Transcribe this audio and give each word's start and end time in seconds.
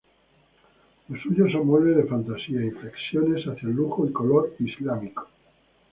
Lo 1.09 1.15
suyo 1.21 1.47
son 1.51 1.67
muebles 1.67 1.95
de 1.97 2.05
fantasía, 2.05 2.59
inflexiones 2.65 3.45
hacia 3.45 3.69
el 3.69 3.75
lujo 3.75 4.07
y 4.07 4.11
color 4.11 4.51
islámico". 4.57 5.27